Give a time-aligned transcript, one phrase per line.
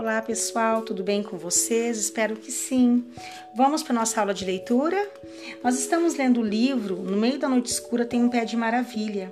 [0.00, 1.98] Olá pessoal, tudo bem com vocês?
[1.98, 3.04] Espero que sim.
[3.54, 4.96] Vamos para nossa aula de leitura?
[5.62, 9.30] Nós estamos lendo o livro No Meio da Noite Escura tem um pé de maravilha.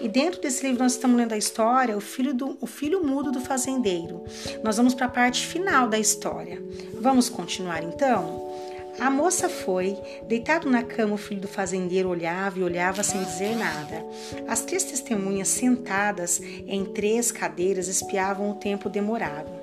[0.00, 3.30] E dentro desse livro nós estamos lendo a história O Filho, do, o filho Mudo
[3.30, 4.24] do Fazendeiro.
[4.64, 6.60] Nós vamos para a parte final da história.
[7.00, 8.52] Vamos continuar então?
[8.98, 9.96] A moça foi,
[10.26, 14.04] deitado na cama, o filho do fazendeiro olhava e olhava sem dizer nada.
[14.48, 19.57] As três testemunhas sentadas em três cadeiras espiavam o tempo demorado.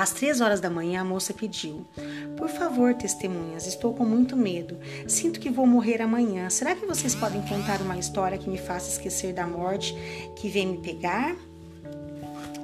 [0.00, 1.86] Às três horas da manhã, a moça pediu:
[2.34, 4.78] Por favor, testemunhas, estou com muito medo.
[5.06, 6.48] Sinto que vou morrer amanhã.
[6.48, 9.94] Será que vocês podem contar uma história que me faça esquecer da morte
[10.36, 11.36] que vem me pegar?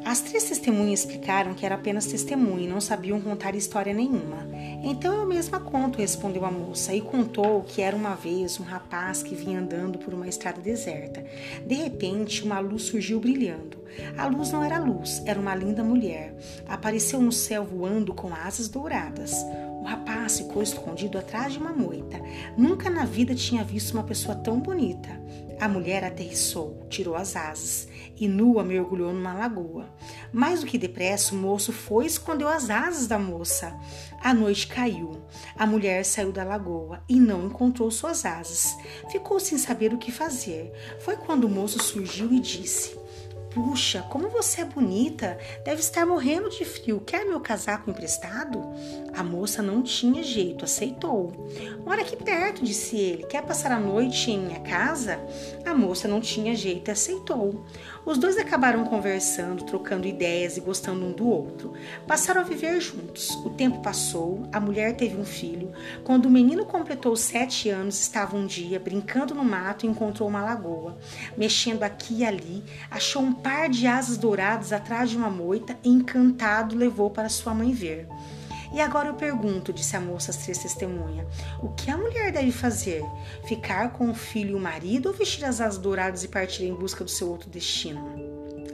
[0.06, 4.46] As três testemunhas explicaram que era apenas testemunha e não sabiam contar história nenhuma.
[4.84, 9.24] Então eu mesma conto, respondeu a moça, e contou que era uma vez um rapaz
[9.24, 11.24] que vinha andando por uma estrada deserta.
[11.66, 13.78] De repente, uma luz surgiu brilhando.
[14.16, 16.36] A luz não era luz, era uma linda mulher.
[16.68, 19.34] Apareceu no céu voando com asas douradas.
[19.86, 22.20] Rapaz ficou escondido atrás de uma moita.
[22.58, 25.08] Nunca na vida tinha visto uma pessoa tão bonita.
[25.60, 29.88] A mulher aterrissou, tirou as asas e nua mergulhou numa lagoa.
[30.32, 33.78] Mais do que depressa, o moço foi e escondeu as asas da moça.
[34.20, 35.22] A noite caiu.
[35.56, 38.76] A mulher saiu da lagoa e não encontrou suas asas.
[39.08, 40.72] Ficou sem saber o que fazer.
[40.98, 42.98] Foi quando o moço surgiu e disse:
[43.56, 45.38] Puxa, como você é bonita!
[45.64, 47.00] Deve estar morrendo de frio.
[47.00, 48.62] Quer meu casaco emprestado?
[49.14, 51.32] A moça não tinha jeito, aceitou.
[51.82, 53.24] Mora aqui perto, disse ele.
[53.24, 55.18] Quer passar a noite em minha casa?
[55.64, 57.64] A moça não tinha jeito e aceitou.
[58.04, 61.72] Os dois acabaram conversando, trocando ideias e gostando um do outro.
[62.06, 63.30] Passaram a viver juntos.
[63.36, 65.72] O tempo passou, a mulher teve um filho.
[66.04, 70.44] Quando o menino completou sete anos, estava um dia brincando no mato e encontrou uma
[70.44, 70.98] lagoa.
[71.38, 76.76] Mexendo aqui e ali, achou um par de asas douradas atrás de uma moita encantado,
[76.76, 78.08] levou para sua mãe ver.
[78.72, 81.28] E agora eu pergunto, disse a moça às três testemunhas,
[81.62, 83.04] o que a mulher deve fazer?
[83.46, 86.74] Ficar com o filho e o marido ou vestir as asas douradas e partir em
[86.74, 88.16] busca do seu outro destino?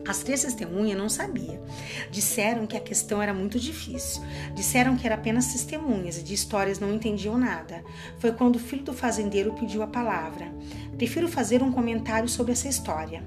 [0.08, 1.62] As três testemunhas não sabiam.
[2.10, 4.22] Disseram que a questão era muito difícil.
[4.54, 7.84] Disseram que era apenas testemunhas e de histórias não entendiam nada.
[8.18, 10.50] Foi quando o filho do fazendeiro pediu a palavra.
[10.96, 13.22] Prefiro fazer um comentário sobre essa história.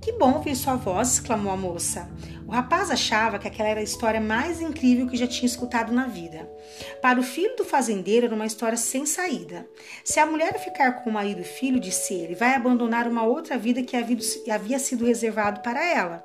[0.00, 2.08] Que bom ouvir sua voz, exclamou a moça.
[2.46, 6.06] O rapaz achava que aquela era a história mais incrível que já tinha escutado na
[6.06, 6.46] vida.
[7.00, 9.66] Para o filho do fazendeiro era uma história sem saída.
[10.04, 13.56] Se a mulher ficar com o marido e filho, disse ele, vai abandonar uma outra
[13.56, 13.96] vida que
[14.50, 16.22] havia sido reservado para ela.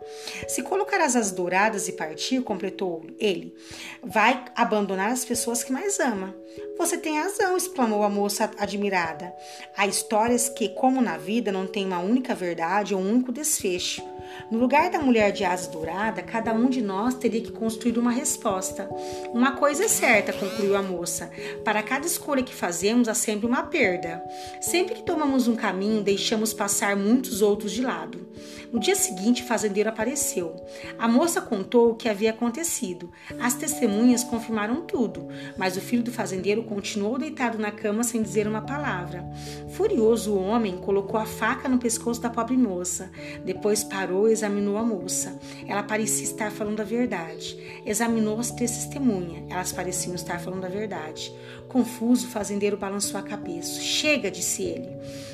[0.47, 3.55] Se colocar as asas douradas e partir, completou ele,
[4.03, 6.35] vai abandonar as pessoas que mais ama.
[6.77, 9.33] Você tem razão, exclamou a moça admirada.
[9.75, 14.03] Há histórias que, como na vida, não têm uma única verdade ou um único desfecho.
[14.51, 18.11] No lugar da mulher de asas dourada, cada um de nós teria que construir uma
[18.11, 18.89] resposta.
[19.33, 21.31] Uma coisa é certa, concluiu a moça:
[21.63, 24.21] para cada escolha que fazemos há sempre uma perda.
[24.61, 28.27] Sempre que tomamos um caminho, deixamos passar muitos outros de lado.
[28.71, 30.55] No dia seguinte, o fazendeiro apareceu.
[30.97, 33.11] A moça contou o que havia acontecido.
[33.39, 38.47] As testemunhas confirmaram tudo, mas o filho do fazendeiro continuou deitado na cama sem dizer
[38.47, 39.25] uma palavra.
[39.71, 43.11] Furioso, o homem colocou a faca no pescoço da pobre moça.
[43.43, 45.37] Depois parou e examinou a moça.
[45.67, 47.57] Ela parecia estar falando a verdade.
[47.85, 49.43] Examinou as três testemunhas.
[49.49, 51.33] Elas pareciam estar falando a verdade.
[51.67, 53.79] Confuso, o fazendeiro balançou a cabeça.
[53.81, 54.89] Chega, disse ele.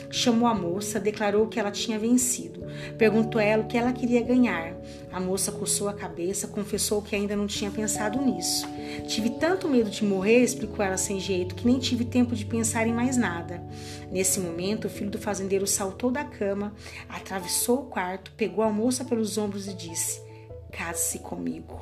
[0.10, 2.66] Chamou a moça, declarou que ela tinha vencido.
[2.98, 4.74] Perguntou a ela o que ela queria ganhar.
[5.16, 8.68] A moça coçou a cabeça, confessou que ainda não tinha pensado nisso.
[9.08, 12.86] Tive tanto medo de morrer, explicou ela sem jeito, que nem tive tempo de pensar
[12.86, 13.64] em mais nada.
[14.12, 16.74] Nesse momento, o filho do fazendeiro saltou da cama,
[17.08, 20.22] atravessou o quarto, pegou a moça pelos ombros e disse:
[20.70, 21.80] Case-se comigo.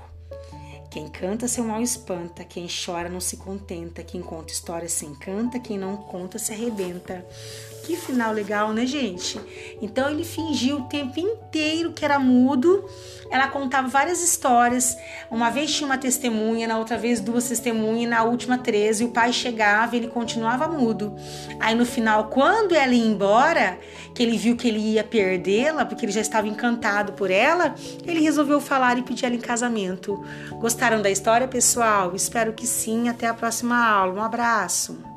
[0.94, 5.58] Quem canta seu mal espanta, quem chora não se contenta, quem conta história se encanta,
[5.58, 7.26] quem não conta se arrebenta.
[7.84, 9.42] Que final legal, né, gente?
[9.82, 12.88] Então ele fingiu o tempo inteiro que era mudo.
[13.30, 14.96] Ela contava várias histórias.
[15.30, 19.02] Uma vez tinha uma testemunha, na outra vez duas testemunhas, na última três.
[19.02, 21.14] E o pai chegava e ele continuava mudo.
[21.60, 23.78] Aí no final, quando ela ia embora,
[24.16, 27.76] que ele viu que ele ia perdê-la, porque ele já estava encantado por ela,
[28.06, 30.24] ele resolveu falar e pedir ela em casamento.
[30.84, 32.14] Gostaram da história, pessoal?
[32.14, 33.08] Espero que sim.
[33.08, 34.20] Até a próxima aula.
[34.20, 35.13] Um abraço.